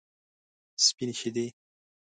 سپینې 0.85 1.13
شیدې. 1.19 1.45